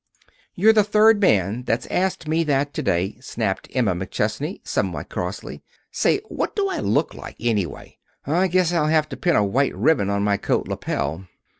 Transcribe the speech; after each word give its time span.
"You're 0.55 0.73
the 0.73 0.83
third 0.83 1.21
man 1.21 1.61
that's 1.61 1.85
asked 1.91 2.27
me 2.27 2.43
that 2.45 2.73
to 2.73 2.81
day," 2.81 3.19
snapped 3.21 3.67
Emma 3.71 3.93
McChesney, 3.93 4.67
somewhat 4.67 5.09
crossly. 5.09 5.61
"Say, 5.91 6.21
what 6.27 6.55
do 6.55 6.67
I 6.69 6.79
look 6.79 7.13
like, 7.13 7.35
anyway? 7.39 7.99
I 8.25 8.47
guess 8.47 8.73
I'll 8.73 8.87
have 8.87 9.07
to 9.09 9.15
pin 9.17 9.35
a 9.35 9.45
white 9.45 9.75
ribbon 9.75 10.09
on 10.09 10.23
my 10.23 10.37
coat 10.37 10.67
lapel." 10.67 11.27